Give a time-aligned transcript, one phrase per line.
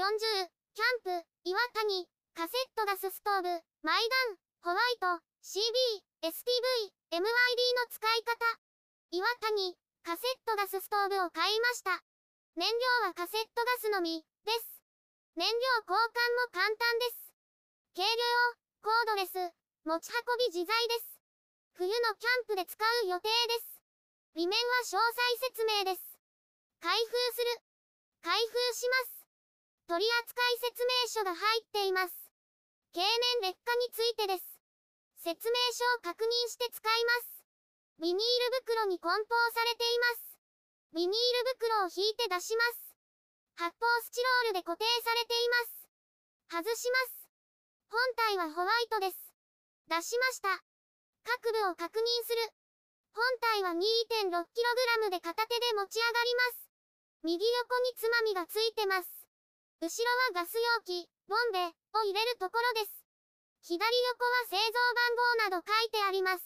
[0.00, 0.16] 40、
[0.72, 3.52] キャンプ、岩谷、カセットガスストーブ、
[3.84, 5.60] マイダン、ホワイト、CB、
[6.24, 7.28] STV、MYD の
[7.92, 8.32] 使い方。
[9.12, 12.00] 岩谷、カセットガスストーブを買いました。
[12.56, 14.80] 燃料はカセットガスのみ、です。
[15.36, 15.52] 燃料
[15.84, 17.36] 交換も簡単です。
[17.92, 18.16] 軽量、
[18.80, 19.36] コードレス、
[19.84, 21.20] 持ち運び自在です。
[21.76, 23.84] 冬のキャンプで使う予定です。
[24.32, 26.16] 裏面は詳細説明です。
[26.80, 27.04] 開封
[27.36, 27.60] する。
[28.24, 29.19] 開封します。
[30.00, 30.32] 取扱
[30.64, 32.16] 説明書が入っています。
[32.96, 34.48] 経年劣化についてです。
[35.20, 37.44] 説明書を確認して使います。
[38.00, 40.40] ビニール袋に梱包されています。
[40.96, 42.96] ビニール袋を引いて出します。
[43.60, 46.64] 発泡スチロールで固定されています。
[46.64, 47.28] 外します。
[47.92, 49.20] 本体はホワイトです。
[49.84, 50.64] 出しました。
[51.28, 52.48] 各部を確認する。
[53.12, 53.20] 本
[53.52, 56.72] 体は 2.6kg で片手で持ち上がります。
[57.20, 59.19] 右横につまみがついてます。
[59.80, 62.92] 後ろはガス容器、ボンベを入れるところです。
[63.64, 64.76] 左横は製造
[65.48, 66.44] 番号など書いてあります。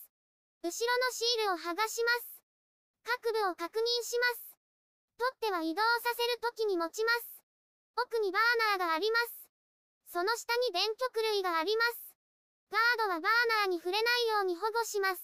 [0.63, 2.39] 後ろのシールを剥がします。
[3.03, 4.55] 各部を確認します。
[5.19, 7.43] 取っては移動させるときに持ちます。
[7.99, 9.51] 奥にバーナーがあります。
[10.15, 12.15] その下に電極類があります。
[12.71, 15.19] ガードはバーナーに触れないように保護します。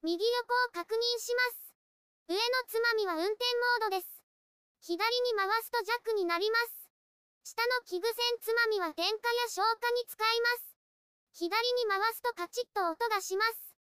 [0.00, 1.76] 右横を確認します。
[2.24, 2.40] 上の
[2.72, 3.44] つまみは運転
[3.84, 4.08] モードです。
[4.80, 6.83] 左に回すと弱になります。
[7.44, 10.72] 下の器具線つまみは点火や消火に使います。
[11.36, 13.76] 左に回すとカチッと音がします。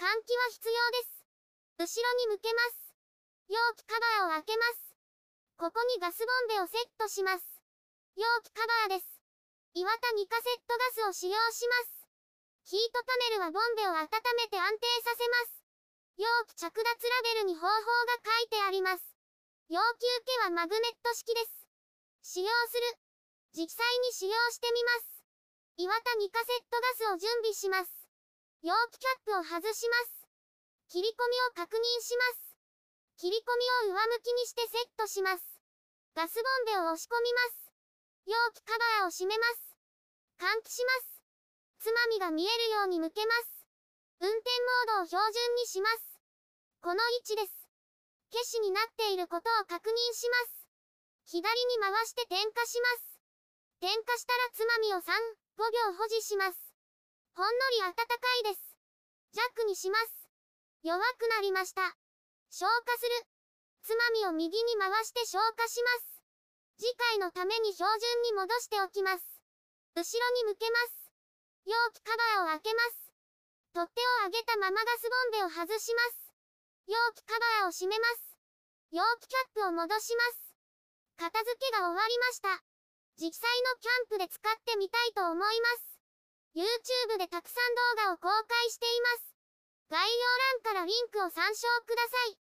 [0.00, 2.00] 換気は必要です。
[2.00, 2.96] 後ろに向けます。
[3.52, 4.96] 容器カバーを開けます。
[5.60, 7.44] ここにガスボンベをセットします。
[8.16, 9.20] 容器カバーです。
[9.76, 10.72] 岩田2カセット
[11.04, 12.08] ガスを使用します。
[12.72, 14.08] ヒートパネルはボンベを温
[14.40, 15.60] めて安定させます。
[16.16, 19.04] 容器着脱ラベルに方法が書いてあります。
[19.68, 21.63] 要求家はマグネット式です。
[22.34, 22.98] 使用する。
[23.54, 25.22] 実際に使用してみます。
[25.78, 28.10] 岩田2カセットガスを準備します。
[28.58, 30.26] 容器キャップを外します。
[30.90, 32.58] 切り込みを確認します。
[33.22, 33.54] 切り込
[33.86, 35.46] みを上向きにしてセットします。
[36.18, 36.42] ガスボ
[36.74, 37.70] ンベを押し込みます。
[38.26, 39.78] 容器カバーを閉めます。
[40.42, 41.22] 換気します。
[41.86, 43.62] つまみが見えるように向けます。
[44.18, 44.50] 運転
[44.90, 46.18] モードを標準にします。
[46.82, 47.70] この位置です。
[48.32, 50.63] 消しになっていることを確認します。
[51.24, 53.18] 左に回して点火します。
[53.80, 55.02] 点火したらつまみを3、
[55.56, 56.58] 5秒保持します。
[57.34, 58.04] ほんのり暖か
[58.40, 58.76] いです。
[59.32, 60.28] 弱にします。
[60.82, 61.96] 弱くなりました。
[62.50, 63.26] 消火する。
[63.82, 66.22] つまみを右に回して消火します。
[66.78, 69.24] 次回のために標準に戻しておきます。
[69.96, 71.10] 後ろに向けます。
[71.64, 73.12] 容器カバーを開けます。
[73.72, 76.32] 取っ手を上げたままガスボンベを外します。
[76.86, 78.36] 容器カバーを閉めます。
[78.92, 80.43] 容器キャップを戻します。
[81.16, 82.62] 片付けが終わりました。
[83.16, 85.94] 実際のキャンプで使ってみたいと思います。
[86.54, 89.34] YouTube でたくさん動画を公開しています。
[89.90, 92.43] 概要欄からリンクを参照ください。